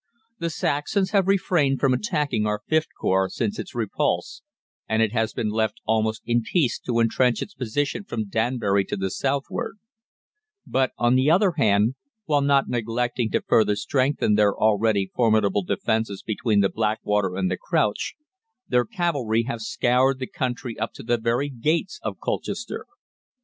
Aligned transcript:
"The 0.39 0.49
Saxons 0.49 1.11
have 1.11 1.27
refrained 1.27 1.79
from 1.79 1.93
attacking 1.93 2.47
our 2.47 2.63
Vth 2.71 2.87
Corps 2.99 3.29
since 3.29 3.59
its 3.59 3.75
repulse, 3.75 4.41
and 4.89 4.99
it 4.99 5.11
has 5.11 5.31
been 5.31 5.49
left 5.51 5.79
almost 5.85 6.23
in 6.25 6.41
peace 6.41 6.79
to 6.87 6.97
entrench 6.99 7.43
its 7.43 7.53
position 7.53 8.03
from 8.03 8.27
Danbury 8.27 8.83
to 8.85 8.97
the 8.97 9.11
southward; 9.11 9.77
but, 10.65 10.91
on 10.97 11.13
the 11.13 11.29
other 11.29 11.51
hand, 11.51 11.93
while 12.25 12.41
not 12.41 12.67
neglecting 12.67 13.29
to 13.29 13.43
further 13.43 13.75
strengthen 13.75 14.33
their 14.33 14.55
already 14.55 15.11
formidable 15.13 15.61
defences 15.63 16.23
between 16.25 16.61
the 16.61 16.69
Blackwater 16.69 17.35
and 17.35 17.51
the 17.51 17.57
Crouch, 17.57 18.15
their 18.67 18.85
cavalry 18.85 19.43
have 19.43 19.61
scoured 19.61 20.17
the 20.17 20.25
country 20.25 20.79
up 20.79 20.93
to 20.93 21.03
the 21.03 21.19
very 21.19 21.47
gates 21.47 21.99
of 22.01 22.19
Colchester. 22.19 22.87